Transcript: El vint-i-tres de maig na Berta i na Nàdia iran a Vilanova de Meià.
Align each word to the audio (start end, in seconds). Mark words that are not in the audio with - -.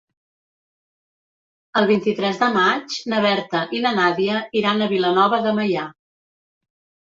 El 1.81 1.89
vint-i-tres 1.91 2.41
de 2.45 2.49
maig 2.57 2.97
na 3.15 3.21
Berta 3.27 3.63
i 3.81 3.85
na 3.87 3.95
Nàdia 4.01 4.43
iran 4.63 4.85
a 4.85 4.91
Vilanova 4.99 5.45
de 5.49 5.57
Meià. 5.63 5.89